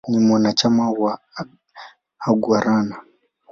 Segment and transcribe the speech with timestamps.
[0.09, 1.19] Ni mwanachama wa
[2.19, 2.95] "Aguaruna".